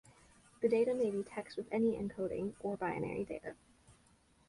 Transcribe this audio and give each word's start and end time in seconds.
The 0.61 0.67
data 0.67 0.95
may 0.95 1.11
be 1.11 1.21
text 1.21 1.55
with 1.55 1.67
any 1.71 1.91
encoding, 1.95 2.55
or 2.61 2.75
binary 2.75 3.23
data. 3.23 3.53